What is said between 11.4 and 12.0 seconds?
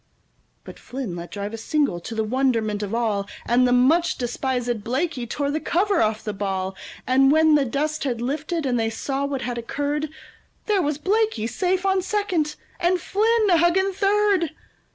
safe